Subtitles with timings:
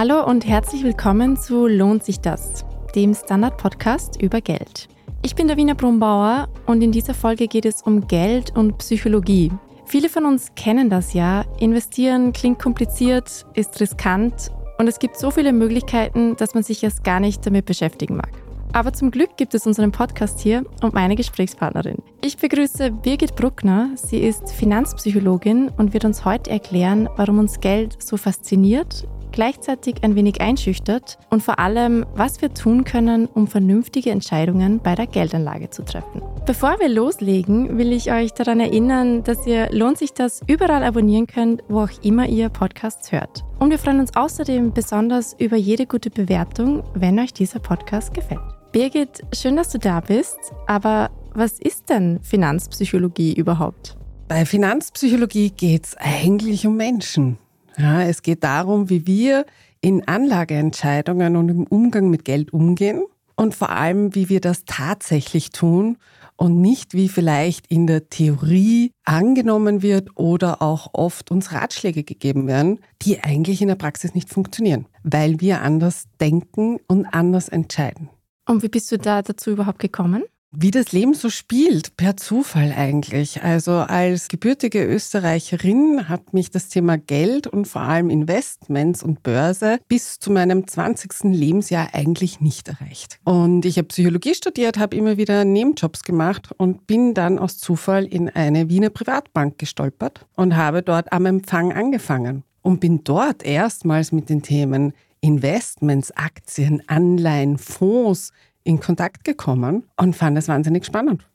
[0.00, 2.64] Hallo und herzlich willkommen zu Lohnt sich das,
[2.94, 4.88] dem Standard-Podcast über Geld.
[5.20, 9.52] Ich bin Davina Brumbauer und in dieser Folge geht es um Geld und Psychologie.
[9.84, 11.44] Viele von uns kennen das ja.
[11.58, 17.04] Investieren klingt kompliziert, ist riskant und es gibt so viele Möglichkeiten, dass man sich erst
[17.04, 18.30] gar nicht damit beschäftigen mag.
[18.72, 21.98] Aber zum Glück gibt es unseren Podcast hier und meine Gesprächspartnerin.
[22.24, 23.90] Ich begrüße Birgit Bruckner.
[23.96, 30.14] Sie ist Finanzpsychologin und wird uns heute erklären, warum uns Geld so fasziniert, gleichzeitig ein
[30.14, 35.70] wenig einschüchtert und vor allem, was wir tun können, um vernünftige Entscheidungen bei der Geldanlage
[35.70, 36.22] zu treffen.
[36.46, 41.26] Bevor wir loslegen, will ich euch daran erinnern, dass ihr Lohnt sich das überall abonnieren
[41.26, 43.44] könnt, wo auch immer ihr Podcasts hört.
[43.58, 48.40] Und wir freuen uns außerdem besonders über jede gute Bewertung, wenn euch dieser Podcast gefällt.
[48.72, 53.96] Birgit, schön, dass du da bist, aber was ist denn Finanzpsychologie überhaupt?
[54.28, 57.38] Bei Finanzpsychologie geht es eigentlich um Menschen.
[57.80, 59.46] Ja, es geht darum, wie wir
[59.80, 63.04] in Anlageentscheidungen und im Umgang mit Geld umgehen
[63.36, 65.96] und vor allem, wie wir das tatsächlich tun
[66.36, 72.46] und nicht wie vielleicht in der Theorie angenommen wird oder auch oft uns Ratschläge gegeben
[72.46, 78.10] werden, die eigentlich in der Praxis nicht funktionieren, weil wir anders denken und anders entscheiden.
[78.46, 80.24] Und wie bist du da dazu überhaupt gekommen?
[80.52, 83.40] Wie das Leben so spielt, per Zufall eigentlich.
[83.44, 89.78] Also als gebürtige Österreicherin hat mich das Thema Geld und vor allem Investments und Börse
[89.86, 91.32] bis zu meinem 20.
[91.32, 93.20] Lebensjahr eigentlich nicht erreicht.
[93.22, 98.04] Und ich habe Psychologie studiert, habe immer wieder Nebenjobs gemacht und bin dann aus Zufall
[98.04, 104.10] in eine Wiener Privatbank gestolpert und habe dort am Empfang angefangen und bin dort erstmals
[104.10, 108.32] mit den Themen Investments, Aktien, Anleihen, Fonds,
[108.64, 111.26] in Kontakt gekommen und fand es wahnsinnig spannend.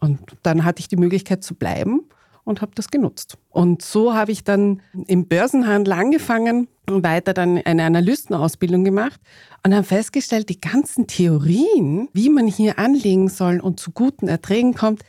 [0.00, 2.08] Und dann hatte ich die Möglichkeit zu bleiben
[2.44, 3.36] und habe das genutzt.
[3.50, 9.20] Und so habe ich dann im Börsenhandel angefangen und weiter dann eine Analystenausbildung gemacht
[9.64, 14.74] und habe festgestellt, die ganzen Theorien, wie man hier anlegen soll und zu guten Erträgen
[14.74, 15.02] kommt,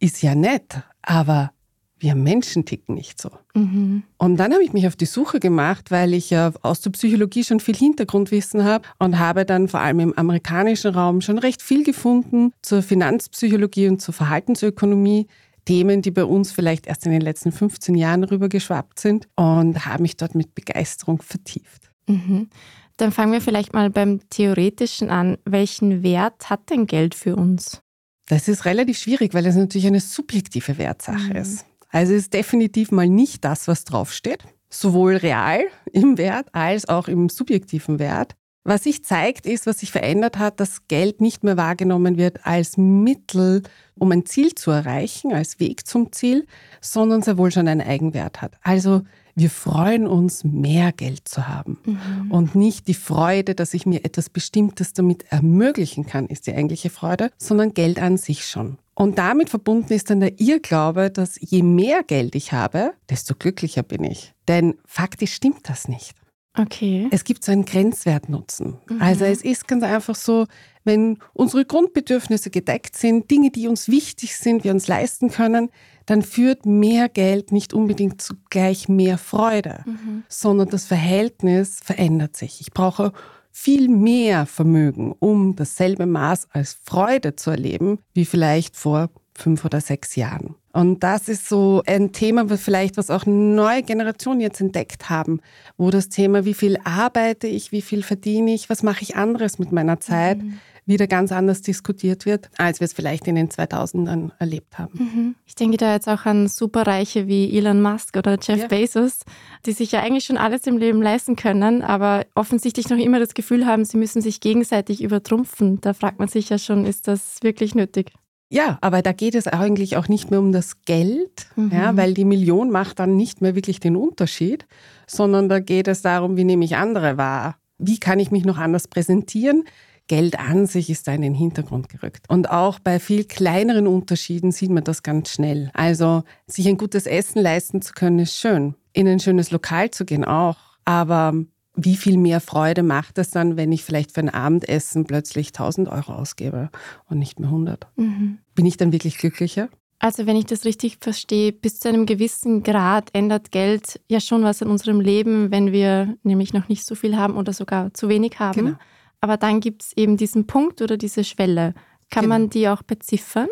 [0.00, 1.52] ist ja nett, aber
[2.00, 3.30] wir Menschen ticken nicht so.
[3.54, 4.02] Mhm.
[4.16, 7.44] Und dann habe ich mich auf die Suche gemacht, weil ich ja aus der Psychologie
[7.44, 11.84] schon viel Hintergrundwissen habe und habe dann vor allem im amerikanischen Raum schon recht viel
[11.84, 15.26] gefunden zur Finanzpsychologie und zur Verhaltensökonomie.
[15.64, 20.00] Themen, die bei uns vielleicht erst in den letzten 15 Jahren rübergeschwappt sind und habe
[20.00, 21.90] mich dort mit Begeisterung vertieft.
[22.06, 22.48] Mhm.
[22.96, 25.36] Dann fangen wir vielleicht mal beim Theoretischen an.
[25.44, 27.82] Welchen Wert hat denn Geld für uns?
[28.28, 31.36] Das ist relativ schwierig, weil es natürlich eine subjektive Wertsache mhm.
[31.36, 31.64] ist.
[31.88, 37.28] Also ist definitiv mal nicht das, was draufsteht, sowohl real im Wert als auch im
[37.28, 38.34] subjektiven Wert.
[38.64, 42.76] Was sich zeigt, ist, was sich verändert hat, dass Geld nicht mehr wahrgenommen wird als
[42.76, 43.62] Mittel,
[43.94, 46.46] um ein Ziel zu erreichen, als Weg zum Ziel,
[46.82, 48.58] sondern sehr wohl schon einen Eigenwert hat.
[48.62, 49.02] Also
[49.38, 51.78] wir freuen uns, mehr Geld zu haben.
[51.84, 52.30] Mhm.
[52.30, 56.90] Und nicht die Freude, dass ich mir etwas Bestimmtes damit ermöglichen kann, ist die eigentliche
[56.90, 58.78] Freude, sondern Geld an sich schon.
[58.94, 63.84] Und damit verbunden ist dann der Irrglaube, dass je mehr Geld ich habe, desto glücklicher
[63.84, 64.34] bin ich.
[64.48, 66.14] Denn faktisch stimmt das nicht.
[66.58, 67.06] Okay.
[67.12, 68.78] Es gibt so einen Grenzwertnutzen.
[68.88, 69.00] Mhm.
[69.00, 70.46] Also es ist ganz einfach so,
[70.82, 75.70] wenn unsere Grundbedürfnisse gedeckt sind, Dinge, die uns wichtig sind, wir uns leisten können,
[76.08, 80.22] dann führt mehr Geld nicht unbedingt zu gleich mehr Freude, mhm.
[80.26, 82.62] sondern das Verhältnis verändert sich.
[82.62, 83.12] Ich brauche
[83.50, 89.82] viel mehr Vermögen, um dasselbe Maß als Freude zu erleben, wie vielleicht vor fünf oder
[89.82, 90.54] sechs Jahren.
[90.72, 95.40] Und das ist so ein Thema, was vielleicht, was auch neue Generationen jetzt entdeckt haben,
[95.76, 99.58] wo das Thema, wie viel arbeite ich, wie viel verdiene ich, was mache ich anderes
[99.58, 100.58] mit meiner Zeit, mhm
[100.88, 104.98] wieder ganz anders diskutiert wird, als wir es vielleicht in den 2000ern erlebt haben.
[104.98, 105.34] Mhm.
[105.46, 108.66] Ich denke da jetzt auch an Superreiche wie Elon Musk oder Jeff ja.
[108.66, 109.20] Bezos,
[109.66, 113.34] die sich ja eigentlich schon alles im Leben leisten können, aber offensichtlich noch immer das
[113.34, 115.80] Gefühl haben, sie müssen sich gegenseitig übertrumpfen.
[115.80, 118.10] Da fragt man sich ja schon, ist das wirklich nötig?
[118.50, 121.70] Ja, aber da geht es eigentlich auch nicht mehr um das Geld, mhm.
[121.70, 124.66] ja, weil die Million macht dann nicht mehr wirklich den Unterschied,
[125.06, 127.56] sondern da geht es darum, wie nehme ich andere wahr?
[127.76, 129.64] Wie kann ich mich noch anders präsentieren?
[130.08, 132.24] Geld an sich ist da in den Hintergrund gerückt.
[132.28, 135.70] Und auch bei viel kleineren Unterschieden sieht man das ganz schnell.
[135.74, 138.74] Also sich ein gutes Essen leisten zu können, ist schön.
[138.92, 140.56] In ein schönes Lokal zu gehen auch.
[140.84, 141.34] Aber
[141.76, 145.88] wie viel mehr Freude macht es dann, wenn ich vielleicht für ein Abendessen plötzlich 1000
[145.88, 146.70] Euro ausgebe
[147.08, 147.86] und nicht mehr 100?
[147.96, 148.38] Mhm.
[148.54, 149.68] Bin ich dann wirklich glücklicher?
[150.00, 154.44] Also wenn ich das richtig verstehe, bis zu einem gewissen Grad ändert Geld ja schon
[154.44, 158.08] was in unserem Leben, wenn wir nämlich noch nicht so viel haben oder sogar zu
[158.08, 158.64] wenig haben.
[158.64, 158.78] Genau.
[159.20, 161.74] Aber dann gibt es eben diesen Punkt oder diese Schwelle.
[162.10, 162.34] Kann genau.
[162.34, 163.48] man die auch beziffern?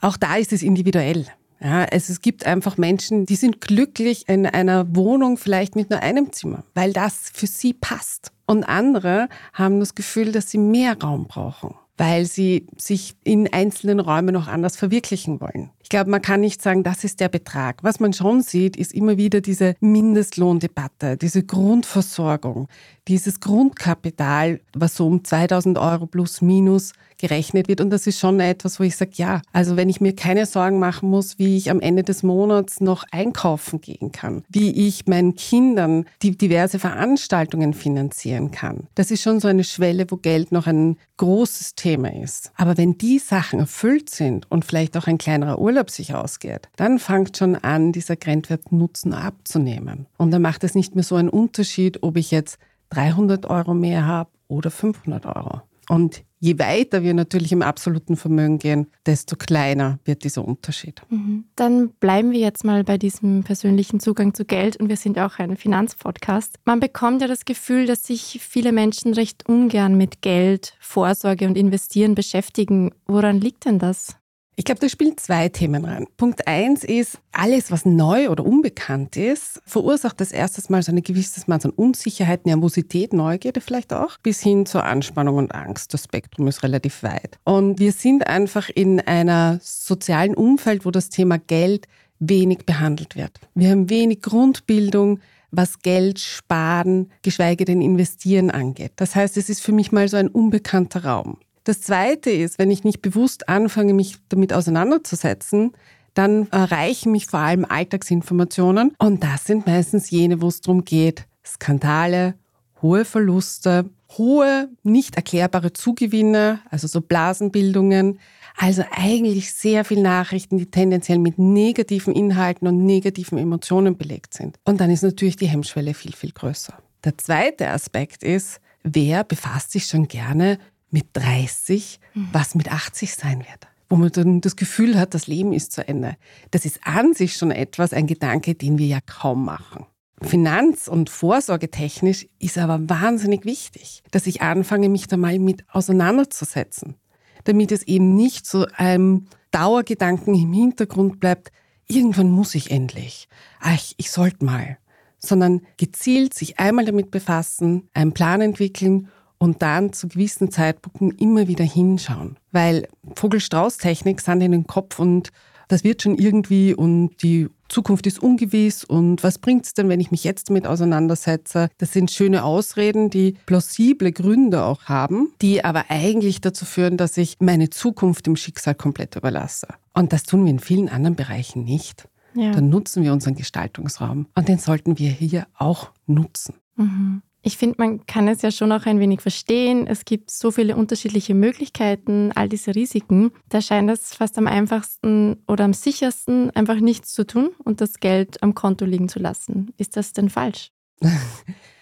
[0.00, 1.26] Auch da ist es individuell.
[1.60, 6.00] Ja, es, es gibt einfach Menschen, die sind glücklich in einer Wohnung vielleicht mit nur
[6.00, 8.30] einem Zimmer, weil das für sie passt.
[8.46, 14.00] Und andere haben das Gefühl, dass sie mehr Raum brauchen weil sie sich in einzelnen
[14.00, 15.70] Räumen noch anders verwirklichen wollen.
[15.82, 17.82] Ich glaube, man kann nicht sagen, das ist der Betrag.
[17.82, 22.68] Was man schon sieht, ist immer wieder diese Mindestlohndebatte, diese Grundversorgung,
[23.08, 27.80] dieses Grundkapital, was so um 2000 Euro plus minus gerechnet wird.
[27.80, 30.78] Und das ist schon etwas, wo ich sage, ja, also wenn ich mir keine Sorgen
[30.78, 35.34] machen muss, wie ich am Ende des Monats noch einkaufen gehen kann, wie ich meinen
[35.34, 38.86] Kindern die diverse Veranstaltungen finanzieren kann.
[38.94, 42.52] Das ist schon so eine Schwelle, wo Geld noch ein großes Thema ist.
[42.56, 46.98] Aber wenn die Sachen erfüllt sind und vielleicht auch ein kleinerer Urlaub sich ausgeht, dann
[46.98, 50.06] fängt schon an, dieser Grenzwert Nutzen abzunehmen.
[50.16, 52.58] Und dann macht es nicht mehr so einen Unterschied, ob ich jetzt
[52.90, 55.62] 300 Euro mehr habe oder 500 Euro.
[55.88, 61.02] Und je weiter wir natürlich im absoluten Vermögen gehen, desto kleiner wird dieser Unterschied.
[61.08, 61.44] Mhm.
[61.56, 65.38] Dann bleiben wir jetzt mal bei diesem persönlichen Zugang zu Geld und wir sind auch
[65.38, 66.58] ein Finanzpodcast.
[66.64, 71.56] Man bekommt ja das Gefühl, dass sich viele Menschen recht ungern mit Geld, Vorsorge und
[71.56, 72.92] Investieren beschäftigen.
[73.06, 74.16] Woran liegt denn das?
[74.58, 76.08] Ich glaube, da spielen zwei Themen rein.
[76.16, 81.00] Punkt eins ist, alles, was neu oder unbekannt ist, verursacht das erstes Mal so ein
[81.00, 85.94] gewisses Maß an Unsicherheit, Nervosität, Neugierde vielleicht auch, bis hin zur Anspannung und Angst.
[85.94, 87.38] Das Spektrum ist relativ weit.
[87.44, 91.86] Und wir sind einfach in einer sozialen Umfeld, wo das Thema Geld
[92.18, 93.38] wenig behandelt wird.
[93.54, 95.20] Wir haben wenig Grundbildung,
[95.52, 98.90] was Geld sparen, geschweige denn investieren angeht.
[98.96, 101.38] Das heißt, es ist für mich mal so ein unbekannter Raum.
[101.68, 105.72] Das Zweite ist, wenn ich nicht bewusst anfange, mich damit auseinanderzusetzen,
[106.14, 108.94] dann erreichen mich vor allem Alltagsinformationen.
[108.98, 112.36] Und das sind meistens jene, wo es darum geht, Skandale,
[112.80, 118.18] hohe Verluste, hohe, nicht erklärbare Zugewinne, also so Blasenbildungen.
[118.56, 124.56] Also eigentlich sehr viele Nachrichten, die tendenziell mit negativen Inhalten und negativen Emotionen belegt sind.
[124.64, 126.72] Und dann ist natürlich die Hemmschwelle viel, viel größer.
[127.04, 130.58] Der zweite Aspekt ist, wer befasst sich schon gerne
[130.90, 132.28] mit 30, mhm.
[132.32, 133.68] was mit 80 sein wird.
[133.88, 136.16] Wo man dann das Gefühl hat, das Leben ist zu Ende.
[136.50, 139.86] Das ist an sich schon etwas, ein Gedanke, den wir ja kaum machen.
[140.20, 146.96] Finanz- und Vorsorgetechnisch ist aber wahnsinnig wichtig, dass ich anfange, mich da mal mit auseinanderzusetzen,
[147.44, 151.50] damit es eben nicht so einem Dauergedanken im Hintergrund bleibt,
[151.86, 153.28] irgendwann muss ich endlich,
[153.60, 154.78] ach, ich sollte mal,
[155.18, 159.08] sondern gezielt sich einmal damit befassen, einen Plan entwickeln
[159.38, 162.36] und dann zu gewissen Zeitpunkten immer wieder hinschauen.
[162.52, 165.30] Weil Vogel-Strauß-Technik sind in den Kopf und
[165.68, 170.00] das wird schon irgendwie und die Zukunft ist ungewiss und was bringt es denn, wenn
[170.00, 171.68] ich mich jetzt damit auseinandersetze?
[171.76, 177.16] Das sind schöne Ausreden, die plausible Gründe auch haben, die aber eigentlich dazu führen, dass
[177.18, 179.68] ich meine Zukunft dem Schicksal komplett überlasse.
[179.92, 182.08] Und das tun wir in vielen anderen Bereichen nicht.
[182.34, 182.52] Ja.
[182.52, 186.54] Dann nutzen wir unseren Gestaltungsraum und den sollten wir hier auch nutzen.
[186.76, 187.22] Mhm.
[187.42, 189.86] Ich finde, man kann es ja schon auch ein wenig verstehen.
[189.86, 193.30] Es gibt so viele unterschiedliche Möglichkeiten, all diese Risiken.
[193.48, 198.00] Da scheint es fast am einfachsten oder am sichersten, einfach nichts zu tun und das
[198.00, 199.72] Geld am Konto liegen zu lassen.
[199.76, 200.72] Ist das denn falsch?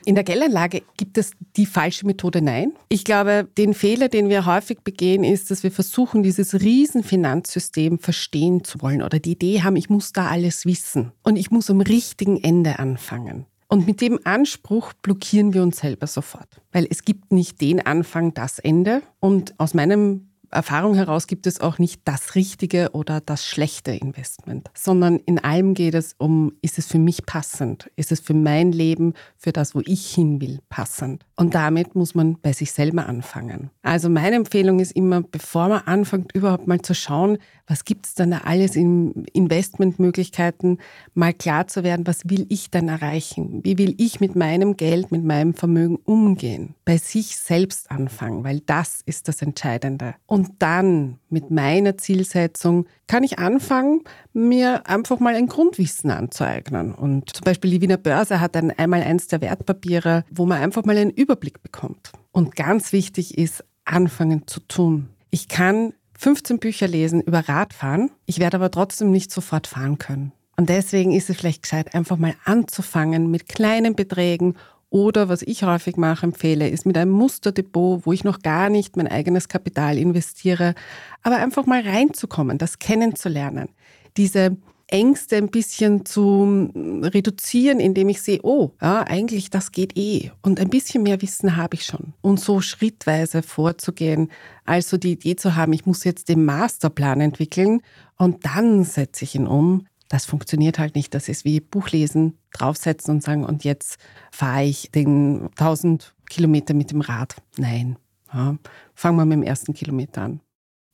[0.05, 2.75] In der Geldanlage gibt es die falsche Methode Nein.
[2.89, 8.63] Ich glaube, den Fehler, den wir häufig begehen, ist, dass wir versuchen, dieses Riesenfinanzsystem verstehen
[8.63, 11.81] zu wollen oder die Idee haben, ich muss da alles wissen und ich muss am
[11.81, 13.47] richtigen Ende anfangen.
[13.69, 18.33] Und mit dem Anspruch blockieren wir uns selber sofort, weil es gibt nicht den Anfang,
[18.33, 19.03] das Ende.
[19.19, 24.71] Und aus meinem Erfahrung heraus gibt es auch nicht das richtige oder das schlechte Investment,
[24.75, 27.91] sondern in allem geht es um, ist es für mich passend?
[27.97, 31.25] Ist es für mein Leben, für das, wo ich hin will, passend?
[31.37, 33.71] Und damit muss man bei sich selber anfangen.
[33.83, 38.15] Also meine Empfehlung ist immer, bevor man anfängt, überhaupt mal zu schauen, was gibt es
[38.15, 40.79] denn da alles in Investmentmöglichkeiten,
[41.15, 43.61] mal klar zu werden, was will ich denn erreichen?
[43.65, 46.75] Wie will ich mit meinem Geld, mit meinem Vermögen umgehen?
[46.85, 50.15] Bei sich selbst anfangen, weil das ist das Entscheidende.
[50.27, 56.95] Und dann mit meiner Zielsetzung kann ich anfangen, mir einfach mal ein Grundwissen anzueignen.
[56.95, 60.85] Und zum Beispiel die Wiener Börse hat ein einmal eins der Wertpapiere, wo man einfach
[60.85, 62.13] mal einen Überblick bekommt.
[62.33, 65.09] Und ganz wichtig ist, anfangen zu tun.
[65.31, 68.11] Ich kann 15 Bücher lesen über Radfahren.
[68.27, 70.33] Ich werde aber trotzdem nicht sofort fahren können.
[70.57, 74.55] Und deswegen ist es vielleicht gescheit, einfach mal anzufangen mit kleinen Beträgen
[74.97, 78.97] oder was ich häufig mache, empfehle, ist mit einem Musterdepot, wo ich noch gar nicht
[78.97, 80.75] mein eigenes Kapital investiere,
[81.23, 83.69] aber einfach mal reinzukommen, das kennenzulernen.
[84.17, 86.71] Diese Ängste ein bisschen zu
[87.03, 90.31] reduzieren, indem ich sehe, oh, ja, eigentlich das geht eh.
[90.41, 92.15] Und ein bisschen mehr Wissen habe ich schon.
[92.23, 94.31] Und so schrittweise vorzugehen,
[94.65, 97.83] also die Idee zu haben, ich muss jetzt den Masterplan entwickeln
[98.17, 99.87] und dann setze ich ihn um.
[100.09, 101.15] Das funktioniert halt nicht.
[101.15, 103.99] Das ist wie Buchlesen, draufsetzen und sagen, und jetzt
[104.31, 107.37] fahre ich den 1000 Kilometer mit dem Rad?
[107.57, 107.97] Nein.
[108.33, 108.57] Ja,
[108.95, 110.41] fangen wir mit dem ersten Kilometer an.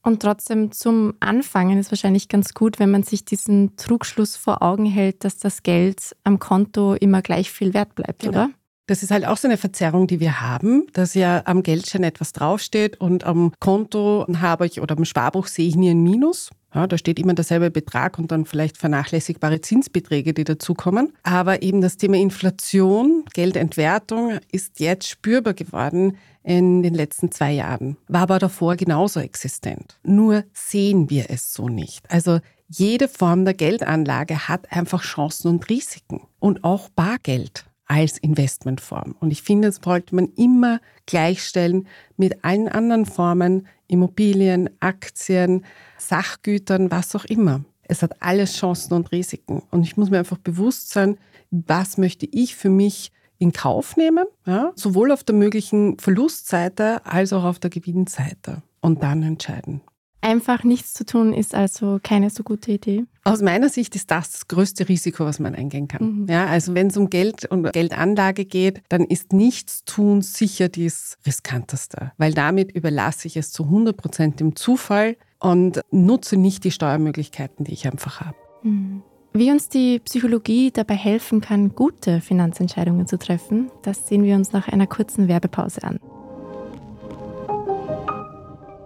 [0.05, 4.85] Und trotzdem zum Anfangen ist wahrscheinlich ganz gut, wenn man sich diesen Trugschluss vor Augen
[4.85, 8.33] hält, dass das Geld am Konto immer gleich viel wert bleibt, genau.
[8.33, 8.51] oder?
[8.93, 12.35] Das ist halt auch so eine Verzerrung, die wir haben, dass ja am Geldschein etwas
[12.35, 16.51] draufsteht und am Konto habe ich oder am Sparbuch sehe ich nie ein Minus.
[16.75, 21.15] Ja, da steht immer derselbe Betrag und dann vielleicht vernachlässigbare Zinsbeträge, die dazukommen.
[21.23, 27.97] Aber eben das Thema Inflation, Geldentwertung ist jetzt spürbar geworden in den letzten zwei Jahren.
[28.09, 29.99] War aber davor genauso existent.
[30.03, 32.05] Nur sehen wir es so nicht.
[32.11, 36.21] Also jede Form der Geldanlage hat einfach Chancen und Risiken.
[36.41, 39.15] Und auch Bargeld als Investmentform.
[39.21, 41.87] Und ich finde, das sollte man immer gleichstellen
[42.17, 45.65] mit allen anderen Formen, Immobilien, Aktien,
[45.99, 47.65] Sachgütern, was auch immer.
[47.83, 49.63] Es hat alles Chancen und Risiken.
[49.71, 51.19] Und ich muss mir einfach bewusst sein,
[51.51, 54.73] was möchte ich für mich in Kauf nehmen, ja?
[54.77, 58.63] sowohl auf der möglichen Verlustseite als auch auf der Gewinnseite.
[58.81, 59.81] Und dann entscheiden.
[60.25, 63.05] Einfach nichts zu tun ist also keine so gute Idee.
[63.25, 66.23] Aus meiner Sicht ist das das größte Risiko, was man eingehen kann.
[66.23, 66.27] Mhm.
[66.29, 72.13] Ja, also wenn es um Geld und Geldanlage geht, dann ist Nichtstun sicher das riskanteste,
[72.19, 77.65] weil damit überlasse ich es zu 100 Prozent dem Zufall und nutze nicht die Steuermöglichkeiten,
[77.65, 78.37] die ich einfach habe.
[78.63, 79.03] Mhm.
[79.33, 84.53] Wie uns die Psychologie dabei helfen kann, gute Finanzentscheidungen zu treffen, das sehen wir uns
[84.53, 85.99] nach einer kurzen Werbepause an.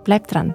[0.05, 0.55] Bleibt dran!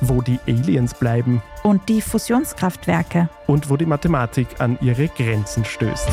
[0.00, 6.08] wo die Aliens bleiben und die Fusionskraftwerke und wo die Mathematik an ihre Grenzen stößt.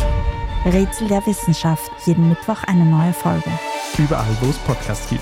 [0.65, 3.51] Rätsel der Wissenschaft, jeden Mittwoch eine neue Folge.
[3.97, 5.21] Überall, wo es Podcasts gibt.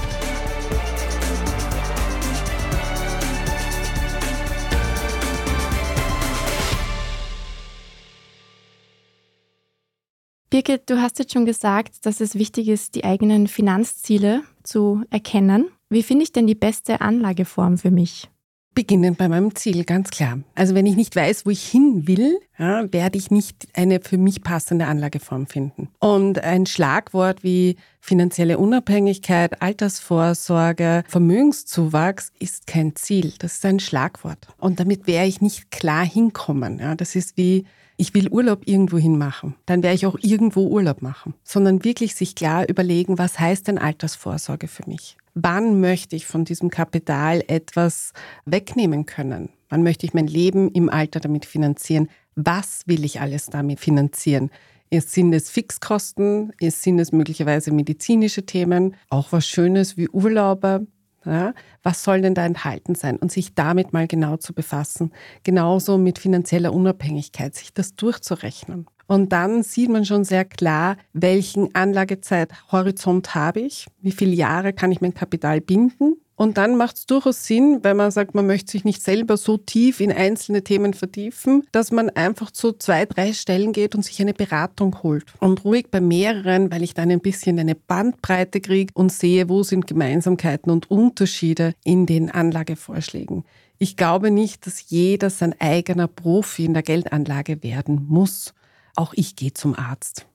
[10.54, 15.70] Birgit, du hast jetzt schon gesagt, dass es wichtig ist, die eigenen Finanzziele zu erkennen.
[15.90, 18.30] Wie finde ich denn die beste Anlageform für mich?
[18.76, 20.40] Beginnen bei meinem Ziel, ganz klar.
[20.56, 24.18] Also wenn ich nicht weiß, wo ich hin will, ja, werde ich nicht eine für
[24.18, 25.90] mich passende Anlageform finden.
[26.00, 33.34] Und ein Schlagwort wie finanzielle Unabhängigkeit, Altersvorsorge, Vermögenszuwachs ist kein Ziel.
[33.40, 34.48] Das ist ein Schlagwort.
[34.58, 36.80] Und damit werde ich nicht klar hinkommen.
[36.80, 37.66] Ja, das ist wie
[37.98, 42.16] ich will Urlaub irgendwo hin machen, dann werde ich auch irgendwo Urlaub machen, sondern wirklich
[42.16, 45.18] sich klar überlegen, was heißt denn Altersvorsorge für mich?
[45.34, 48.14] Wann möchte ich von diesem Kapital etwas
[48.46, 49.50] wegnehmen können?
[49.70, 52.10] Wann möchte ich mein Leben im Alter damit finanzieren?
[52.36, 54.50] Was will ich alles damit finanzieren?
[54.92, 56.54] Sind es Fixkosten?
[56.62, 58.96] Sind es möglicherweise medizinische Themen?
[59.10, 60.86] Auch was Schönes wie Urlaube?
[61.26, 61.54] Ja,
[61.84, 63.18] was soll denn da enthalten sein?
[63.18, 65.12] Und sich damit mal genau zu befassen.
[65.44, 68.88] Genauso mit finanzieller Unabhängigkeit, sich das durchzurechnen.
[69.08, 74.92] Und dann sieht man schon sehr klar, welchen Anlagezeithorizont habe ich, wie viele Jahre kann
[74.92, 76.16] ich mein Kapital binden.
[76.44, 79.56] Und dann macht es durchaus Sinn, wenn man sagt, man möchte sich nicht selber so
[79.56, 84.20] tief in einzelne Themen vertiefen, dass man einfach zu zwei, drei Stellen geht und sich
[84.20, 85.24] eine Beratung holt.
[85.40, 89.64] Und ruhig bei mehreren, weil ich dann ein bisschen eine Bandbreite kriege und sehe, wo
[89.64, 93.46] sind Gemeinsamkeiten und Unterschiede in den Anlagevorschlägen.
[93.78, 98.54] Ich glaube nicht, dass jeder sein eigener Profi in der Geldanlage werden muss.
[98.98, 100.26] Auch ich gehe zum Arzt.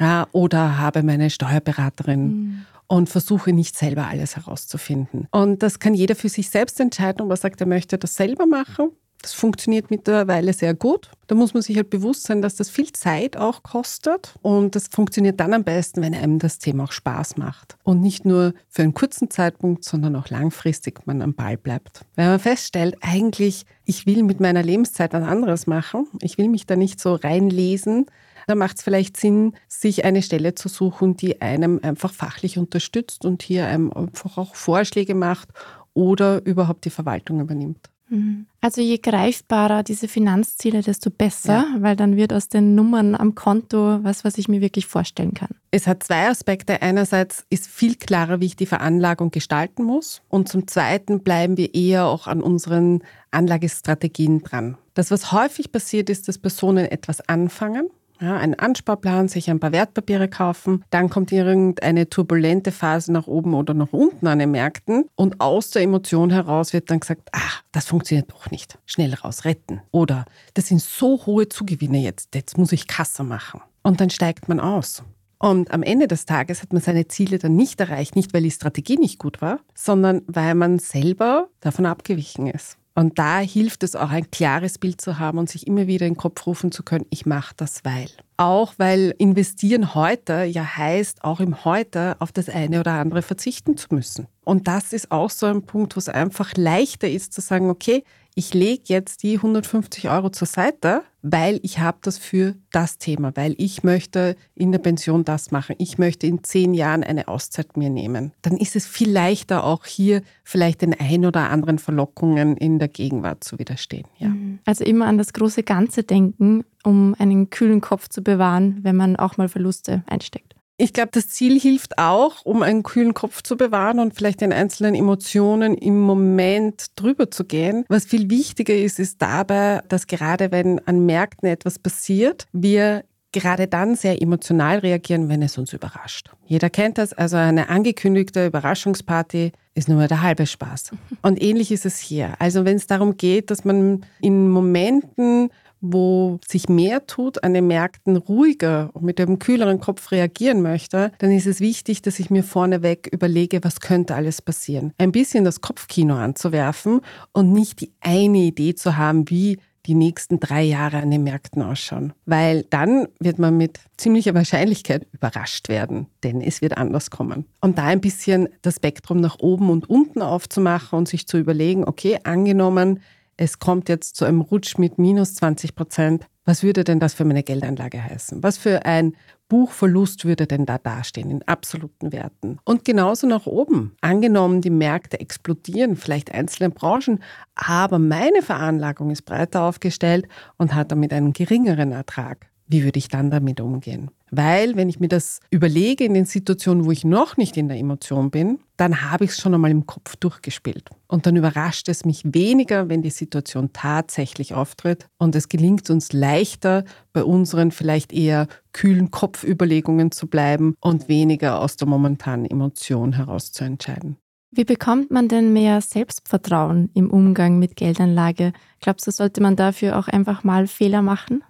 [0.00, 2.66] Ja, oder habe meine Steuerberaterin mhm.
[2.86, 5.28] Und versuche nicht selber alles herauszufinden.
[5.30, 8.46] Und das kann jeder für sich selbst entscheiden, ob er sagt, er möchte das selber
[8.46, 8.90] machen
[9.24, 11.10] das funktioniert mittlerweile sehr gut.
[11.28, 14.34] Da muss man sich halt bewusst sein, dass das viel Zeit auch kostet.
[14.42, 17.78] Und das funktioniert dann am besten, wenn einem das Thema auch Spaß macht.
[17.84, 22.04] Und nicht nur für einen kurzen Zeitpunkt, sondern auch langfristig man am Ball bleibt.
[22.16, 26.66] Wenn man feststellt, eigentlich, ich will mit meiner Lebenszeit was anderes machen, ich will mich
[26.66, 28.04] da nicht so reinlesen,
[28.46, 33.24] da macht es vielleicht Sinn, sich eine Stelle zu suchen, die einem einfach fachlich unterstützt
[33.24, 35.48] und hier einem einfach auch Vorschläge macht
[35.94, 37.90] oder überhaupt die Verwaltung übernimmt.
[38.08, 38.46] Mhm.
[38.60, 41.76] Also je greifbarer diese Finanzziele, desto besser, ja.
[41.80, 45.50] weil dann wird aus den Nummern am Konto was, was ich mir wirklich vorstellen kann.
[45.70, 46.82] Es hat zwei Aspekte.
[46.82, 50.22] Einerseits ist viel klarer, wie ich die Veranlagung gestalten muss.
[50.28, 54.76] Und zum Zweiten bleiben wir eher auch an unseren Anlagestrategien dran.
[54.94, 57.88] Das, was häufig passiert, ist, dass Personen etwas anfangen
[58.20, 63.54] Ja, einen Ansparplan, sich ein paar Wertpapiere kaufen, dann kommt irgendeine turbulente Phase nach oben
[63.54, 67.62] oder nach unten an den Märkten und aus der Emotion heraus wird dann gesagt, ach,
[67.72, 69.80] das funktioniert doch nicht, schnell raus, retten.
[69.90, 73.60] Oder das sind so hohe Zugewinne jetzt, jetzt muss ich Kasse machen.
[73.82, 75.02] Und dann steigt man aus.
[75.38, 78.50] Und am Ende des Tages hat man seine Ziele dann nicht erreicht, nicht weil die
[78.50, 82.78] Strategie nicht gut war, sondern weil man selber davon abgewichen ist.
[82.94, 86.12] Und da hilft es auch, ein klares Bild zu haben und sich immer wieder in
[86.12, 88.08] den Kopf rufen zu können, ich mache das weil.
[88.36, 93.76] Auch weil investieren heute ja heißt, auch im Heute auf das eine oder andere verzichten
[93.76, 94.28] zu müssen.
[94.44, 98.04] Und das ist auch so ein Punkt, wo es einfach leichter ist zu sagen, okay,
[98.36, 103.32] ich lege jetzt die 150 Euro zur Seite, weil ich habe das für das Thema,
[103.36, 107.76] weil ich möchte in der Pension das machen, ich möchte in zehn Jahren eine Auszeit
[107.76, 108.32] mir nehmen.
[108.42, 112.88] Dann ist es viel leichter, auch hier vielleicht den ein oder anderen Verlockungen in der
[112.88, 114.06] Gegenwart zu widerstehen.
[114.18, 114.28] Ja.
[114.28, 114.58] Mhm.
[114.64, 119.16] Also immer an das große Ganze denken, um einen kühlen Kopf zu bewahren, wenn man
[119.16, 120.53] auch mal Verluste einsteckt.
[120.76, 124.52] Ich glaube, das Ziel hilft auch, um einen kühlen Kopf zu bewahren und vielleicht den
[124.52, 127.84] einzelnen Emotionen im Moment drüber zu gehen.
[127.88, 133.68] Was viel wichtiger ist, ist dabei, dass gerade wenn an Märkten etwas passiert, wir gerade
[133.68, 136.30] dann sehr emotional reagieren, wenn es uns überrascht.
[136.46, 140.92] Jeder kennt das, also eine angekündigte Überraschungsparty ist nur der halbe Spaß.
[141.22, 142.34] Und ähnlich ist es hier.
[142.38, 145.50] Also wenn es darum geht, dass man in Momenten
[145.84, 151.12] wo sich mehr tut, an den Märkten ruhiger und mit einem kühleren Kopf reagieren möchte,
[151.18, 154.92] dann ist es wichtig, dass ich mir vorneweg überlege, was könnte alles passieren.
[154.98, 157.00] Ein bisschen das Kopfkino anzuwerfen
[157.32, 161.62] und nicht die eine Idee zu haben, wie die nächsten drei Jahre an den Märkten
[161.62, 162.14] ausschauen.
[162.24, 167.44] Weil dann wird man mit ziemlicher Wahrscheinlichkeit überrascht werden, denn es wird anders kommen.
[167.60, 171.84] Und da ein bisschen das Spektrum nach oben und unten aufzumachen und sich zu überlegen,
[171.84, 173.00] okay, angenommen,
[173.36, 177.24] es kommt jetzt zu einem Rutsch mit minus 20 Prozent, was würde denn das für
[177.24, 178.42] meine Geldanlage heißen?
[178.42, 179.16] Was für ein
[179.48, 182.58] Buchverlust würde denn da dastehen in absoluten Werten?
[182.64, 183.96] Und genauso nach oben.
[184.02, 187.22] Angenommen, die Märkte explodieren, vielleicht einzelne Branchen,
[187.54, 192.50] aber meine Veranlagung ist breiter aufgestellt und hat damit einen geringeren Ertrag.
[192.66, 194.10] Wie würde ich dann damit umgehen?
[194.30, 197.78] Weil, wenn ich mir das überlege in den Situationen, wo ich noch nicht in der
[197.78, 200.88] Emotion bin, dann habe ich es schon einmal im Kopf durchgespielt.
[201.06, 205.06] Und dann überrascht es mich weniger, wenn die Situation tatsächlich auftritt.
[205.18, 211.60] Und es gelingt uns leichter, bei unseren vielleicht eher kühlen Kopfüberlegungen zu bleiben und weniger
[211.60, 214.16] aus der momentanen Emotion heraus zu entscheiden.
[214.50, 218.52] Wie bekommt man denn mehr Selbstvertrauen im Umgang mit Geldanlage?
[218.80, 221.42] Glaubst du, sollte man dafür auch einfach mal Fehler machen?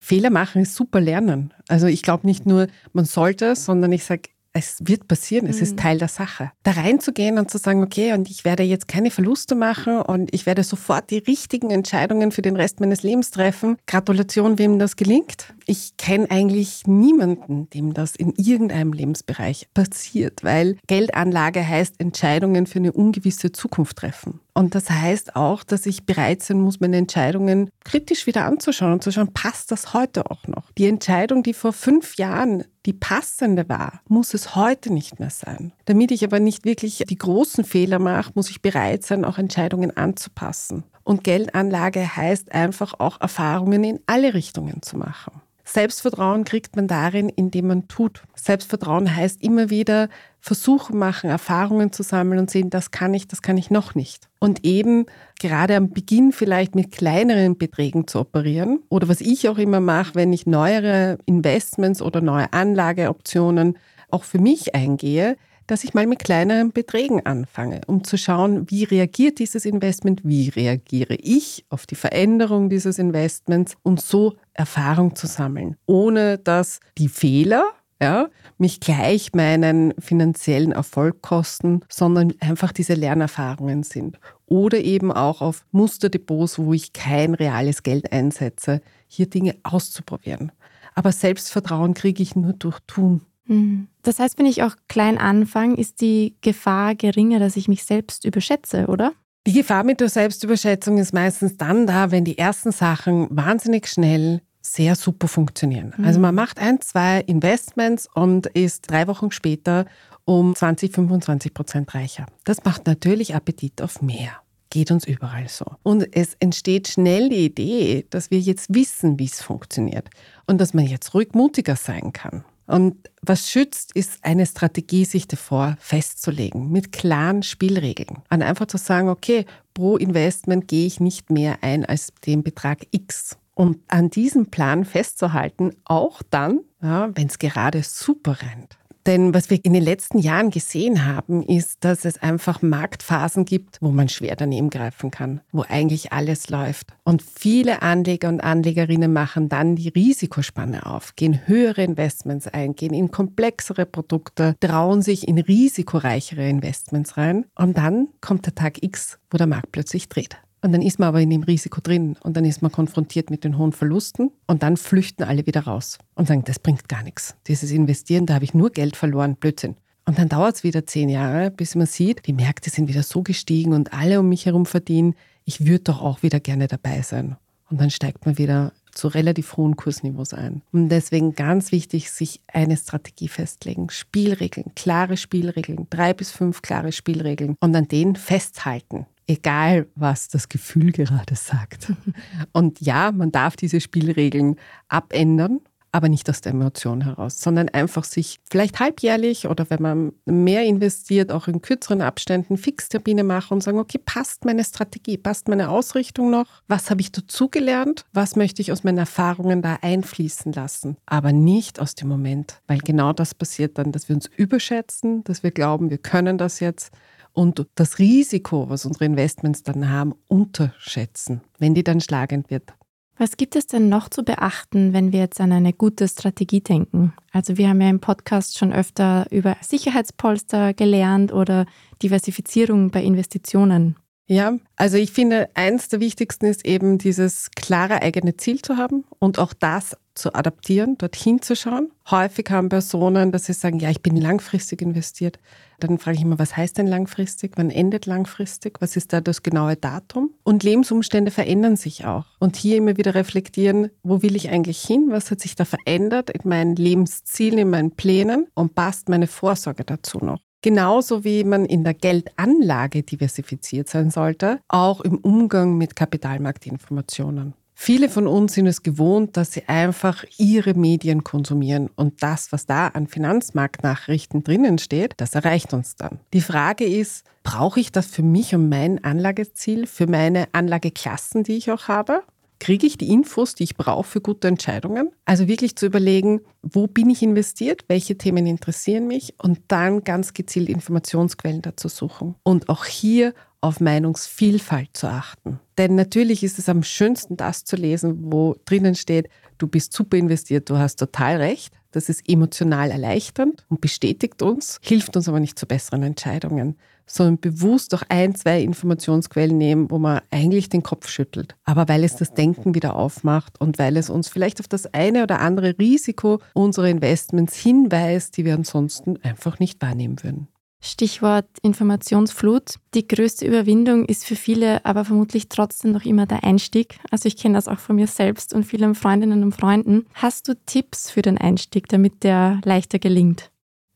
[0.00, 1.52] Fehler machen ist super lernen.
[1.68, 5.62] Also ich glaube nicht nur, man sollte, sondern ich sage, es wird passieren, es mhm.
[5.62, 6.50] ist Teil der Sache.
[6.64, 10.44] Da reinzugehen und zu sagen, okay, und ich werde jetzt keine Verluste machen und ich
[10.44, 13.76] werde sofort die richtigen Entscheidungen für den Rest meines Lebens treffen.
[13.86, 15.54] Gratulation, wem das gelingt.
[15.70, 22.80] Ich kenne eigentlich niemanden, dem das in irgendeinem Lebensbereich passiert, weil Geldanlage heißt Entscheidungen für
[22.80, 24.40] eine ungewisse Zukunft treffen.
[24.52, 29.04] Und das heißt auch, dass ich bereit sein muss, meine Entscheidungen kritisch wieder anzuschauen und
[29.04, 30.72] zu schauen, passt das heute auch noch?
[30.72, 35.72] Die Entscheidung, die vor fünf Jahren die passende war, muss es heute nicht mehr sein.
[35.84, 39.96] Damit ich aber nicht wirklich die großen Fehler mache, muss ich bereit sein, auch Entscheidungen
[39.96, 40.82] anzupassen.
[41.04, 45.40] Und Geldanlage heißt einfach auch Erfahrungen in alle Richtungen zu machen.
[45.64, 48.22] Selbstvertrauen kriegt man darin, indem man tut.
[48.34, 50.08] Selbstvertrauen heißt immer wieder
[50.40, 54.28] Versuche machen, Erfahrungen zu sammeln und sehen, das kann ich, das kann ich noch nicht.
[54.40, 55.06] Und eben
[55.38, 58.80] gerade am Beginn vielleicht mit kleineren Beträgen zu operieren.
[58.88, 63.78] Oder was ich auch immer mache, wenn ich neuere Investments oder neue Anlageoptionen
[64.10, 65.36] auch für mich eingehe,
[65.66, 70.48] dass ich mal mit kleineren Beträgen anfange, um zu schauen, wie reagiert dieses Investment, wie
[70.48, 77.08] reagiere ich auf die Veränderung dieses Investments und so Erfahrung zu sammeln, ohne dass die
[77.08, 77.64] Fehler
[78.02, 84.18] ja, mich gleich meinen finanziellen Erfolg kosten, sondern einfach diese Lernerfahrungen sind.
[84.46, 90.50] Oder eben auch auf Musterdepots, wo ich kein reales Geld einsetze, hier Dinge auszuprobieren.
[90.94, 93.20] Aber Selbstvertrauen kriege ich nur durch Tun.
[93.50, 93.88] Mhm.
[94.02, 98.24] Das heißt, wenn ich auch klein anfange, ist die Gefahr geringer, dass ich mich selbst
[98.24, 99.12] überschätze, oder?
[99.46, 104.42] Die Gefahr mit der Selbstüberschätzung ist meistens dann da, wenn die ersten Sachen wahnsinnig schnell
[104.62, 105.94] sehr super funktionieren.
[105.96, 106.04] Mhm.
[106.04, 109.86] Also man macht ein, zwei Investments und ist drei Wochen später
[110.24, 112.26] um 20, 25 Prozent reicher.
[112.44, 114.32] Das macht natürlich Appetit auf mehr.
[114.68, 115.64] Geht uns überall so.
[115.82, 120.08] Und es entsteht schnell die Idee, dass wir jetzt wissen, wie es funktioniert
[120.46, 122.44] und dass man jetzt ruhig mutiger sein kann.
[122.70, 128.22] Und was schützt, ist eine Strategie, sich davor festzulegen, mit klaren Spielregeln.
[128.30, 132.86] Und einfach zu sagen, okay, pro Investment gehe ich nicht mehr ein als den Betrag
[132.92, 133.36] X.
[133.54, 138.78] und an diesem Plan festzuhalten, auch dann, ja, wenn es gerade super rennt.
[139.06, 143.78] Denn was wir in den letzten Jahren gesehen haben, ist, dass es einfach Marktphasen gibt,
[143.80, 146.88] wo man schwer daneben greifen kann, wo eigentlich alles läuft.
[147.04, 152.94] Und viele Anleger und Anlegerinnen machen dann die Risikospanne auf, gehen höhere Investments ein, gehen
[152.94, 157.46] in komplexere Produkte, trauen sich in risikoreichere Investments rein.
[157.54, 160.36] Und dann kommt der Tag X, wo der Markt plötzlich dreht.
[160.62, 163.44] Und dann ist man aber in dem Risiko drin und dann ist man konfrontiert mit
[163.44, 167.34] den hohen Verlusten und dann flüchten alle wieder raus und sagen, das bringt gar nichts.
[167.46, 169.76] Dieses Investieren, da habe ich nur Geld verloren, Blödsinn.
[170.06, 173.22] Und dann dauert es wieder zehn Jahre, bis man sieht, die Märkte sind wieder so
[173.22, 177.36] gestiegen und alle um mich herum verdienen, ich würde doch auch wieder gerne dabei sein.
[177.70, 180.62] Und dann steigt man wieder zu relativ hohen Kursniveaus ein.
[180.72, 183.88] Und deswegen ganz wichtig, sich eine Strategie festlegen.
[183.90, 190.48] Spielregeln, klare Spielregeln, drei bis fünf klare Spielregeln und an denen festhalten egal was das
[190.48, 191.92] Gefühl gerade sagt.
[192.52, 194.56] Und ja, man darf diese Spielregeln
[194.88, 195.60] abändern,
[195.92, 200.64] aber nicht aus der Emotion heraus, sondern einfach sich vielleicht halbjährlich oder wenn man mehr
[200.64, 205.68] investiert, auch in kürzeren Abständen Fixtermine machen und sagen, okay, passt meine Strategie, passt meine
[205.68, 206.62] Ausrichtung noch?
[206.68, 208.04] Was habe ich dazugelernt?
[208.12, 210.96] Was möchte ich aus meinen Erfahrungen da einfließen lassen?
[211.06, 215.42] Aber nicht aus dem Moment, weil genau das passiert dann, dass wir uns überschätzen, dass
[215.42, 216.92] wir glauben, wir können das jetzt
[217.32, 222.74] und das Risiko, was unsere Investments dann haben, unterschätzen, wenn die dann schlagend wird.
[223.20, 227.12] Was gibt es denn noch zu beachten, wenn wir jetzt an eine gute Strategie denken?
[227.32, 231.66] Also wir haben ja im Podcast schon öfter über Sicherheitspolster gelernt oder
[232.02, 233.96] Diversifizierung bei Investitionen.
[234.30, 239.02] Ja, also ich finde, eins der wichtigsten ist eben dieses klare eigene Ziel zu haben
[239.18, 241.90] und auch das zu adaptieren, dorthin zu schauen.
[242.08, 245.40] Häufig haben Personen, dass sie sagen, ja, ich bin langfristig investiert.
[245.80, 247.54] Dann frage ich immer, was heißt denn langfristig?
[247.56, 248.80] Wann endet langfristig?
[248.80, 250.30] Was ist da das genaue Datum?
[250.44, 252.26] Und Lebensumstände verändern sich auch.
[252.38, 255.08] Und hier immer wieder reflektieren, wo will ich eigentlich hin?
[255.10, 258.46] Was hat sich da verändert in meinen Lebenszielen, in meinen Plänen?
[258.54, 260.38] Und passt meine Vorsorge dazu noch?
[260.62, 267.54] Genauso wie man in der Geldanlage diversifiziert sein sollte, auch im Umgang mit Kapitalmarktinformationen.
[267.82, 272.66] Viele von uns sind es gewohnt, dass sie einfach ihre Medien konsumieren und das, was
[272.66, 276.20] da an Finanzmarktnachrichten drinnen steht, das erreicht uns dann.
[276.34, 281.56] Die Frage ist, brauche ich das für mich und mein Anlageziel, für meine Anlageklassen, die
[281.56, 282.22] ich auch habe?
[282.60, 285.10] Kriege ich die Infos, die ich brauche für gute Entscheidungen?
[285.24, 290.34] Also wirklich zu überlegen, wo bin ich investiert, welche Themen interessieren mich und dann ganz
[290.34, 292.36] gezielt Informationsquellen dazu suchen.
[292.42, 295.58] Und auch hier auf Meinungsvielfalt zu achten.
[295.78, 300.18] Denn natürlich ist es am schönsten, das zu lesen, wo drinnen steht, du bist super
[300.18, 301.74] investiert, du hast total recht.
[301.92, 306.76] Das ist emotional erleichternd und bestätigt uns, hilft uns aber nicht zu besseren Entscheidungen,
[307.06, 311.56] sondern bewusst auch ein, zwei Informationsquellen nehmen, wo man eigentlich den Kopf schüttelt.
[311.64, 315.24] Aber weil es das Denken wieder aufmacht und weil es uns vielleicht auf das eine
[315.24, 320.48] oder andere Risiko unserer Investments hinweist, die wir ansonsten einfach nicht wahrnehmen würden.
[320.80, 322.76] Stichwort Informationsflut.
[322.94, 326.98] Die größte Überwindung ist für viele aber vermutlich trotzdem noch immer der Einstieg.
[327.10, 330.06] Also ich kenne das auch von mir selbst und vielen Freundinnen und Freunden.
[330.14, 333.50] Hast du Tipps für den Einstieg, damit der leichter gelingt?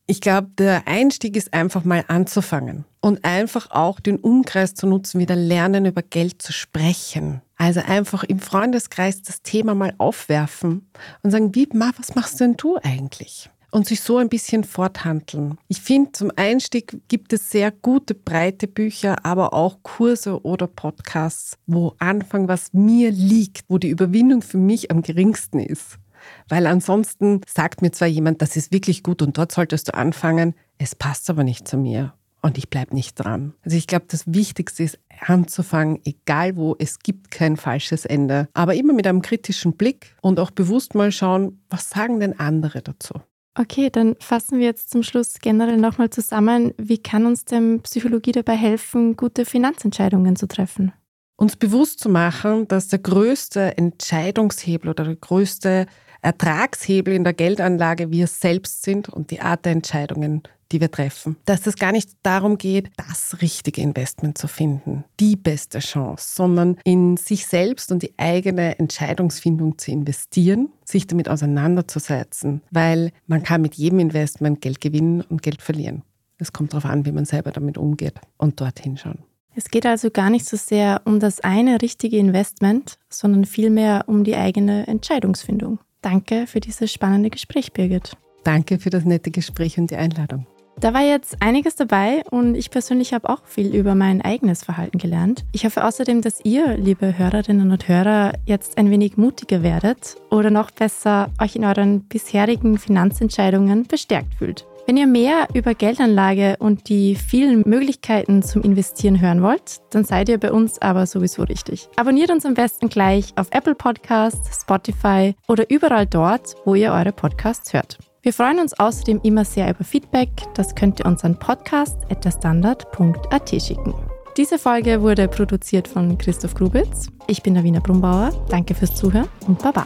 [0.07, 5.19] Ich glaube, der Einstieg ist einfach mal anzufangen und einfach auch den Umkreis zu nutzen,
[5.19, 7.41] wieder lernen, über Geld zu sprechen.
[7.57, 10.91] Also einfach im Freundeskreis das Thema mal aufwerfen
[11.23, 13.49] und sagen, wie, was machst denn du eigentlich?
[13.75, 15.57] Und sich so ein bisschen forthandeln.
[15.67, 21.57] Ich finde, zum Einstieg gibt es sehr gute, breite Bücher, aber auch Kurse oder Podcasts,
[21.67, 25.99] wo anfangen, was mir liegt, wo die Überwindung für mich am geringsten ist.
[26.47, 30.55] Weil ansonsten sagt mir zwar jemand, das ist wirklich gut und dort solltest du anfangen,
[30.77, 33.55] es passt aber nicht zu mir und ich bleibe nicht dran.
[33.65, 38.75] Also ich glaube, das Wichtigste ist anzufangen, egal wo, es gibt kein falsches Ende, aber
[38.75, 43.15] immer mit einem kritischen Blick und auch bewusst mal schauen, was sagen denn andere dazu?
[43.57, 46.73] Okay, dann fassen wir jetzt zum Schluss generell nochmal zusammen.
[46.77, 50.91] Wie kann uns denn Psychologie dabei helfen, gute Finanzentscheidungen zu treffen?
[51.37, 55.85] Uns bewusst zu machen, dass der größte Entscheidungshebel oder der größte
[56.21, 61.35] Ertragshebel in der Geldanlage wir selbst sind und die Art der Entscheidungen, die wir treffen.
[61.45, 66.77] Dass es gar nicht darum geht, das richtige Investment zu finden, die beste Chance, sondern
[66.83, 73.61] in sich selbst und die eigene Entscheidungsfindung zu investieren, sich damit auseinanderzusetzen, weil man kann
[73.61, 76.03] mit jedem Investment Geld gewinnen und Geld verlieren.
[76.37, 79.19] Es kommt darauf an, wie man selber damit umgeht und dorthin schauen.
[79.57, 84.25] Es geht also gar nicht so sehr um das eine richtige Investment, sondern vielmehr um
[84.25, 85.79] die eigene Entscheidungsfindung.
[86.01, 88.17] Danke für dieses spannende Gespräch, Birgit.
[88.43, 90.45] Danke für das nette Gespräch und die Einladung.
[90.79, 94.97] Da war jetzt einiges dabei und ich persönlich habe auch viel über mein eigenes Verhalten
[94.97, 95.45] gelernt.
[95.53, 100.51] Ich hoffe außerdem, dass ihr, liebe Hörerinnen und Hörer, jetzt ein wenig mutiger werdet oder
[100.51, 104.65] noch besser euch in euren bisherigen Finanzentscheidungen bestärkt fühlt.
[104.85, 110.29] Wenn ihr mehr über Geldanlage und die vielen Möglichkeiten zum Investieren hören wollt, dann seid
[110.29, 111.87] ihr bei uns aber sowieso richtig.
[111.95, 117.13] Abonniert uns am besten gleich auf Apple Podcasts, Spotify oder überall dort, wo ihr eure
[117.13, 117.97] Podcasts hört.
[118.25, 120.29] Wir freuen uns außerdem immer sehr über Feedback.
[120.55, 123.93] Das könnt ihr uns an podcast.derstandard.at schicken.
[124.35, 127.05] Diese Folge wurde produziert von Christoph Grubitz.
[127.27, 128.31] Ich bin Wiener Brumbauer.
[128.49, 129.85] Danke fürs Zuhören und Baba.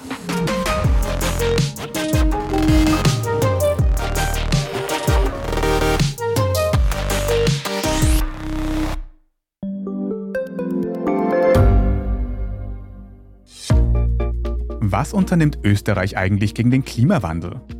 [14.79, 17.59] Was unternimmt Österreich eigentlich gegen den Klimawandel?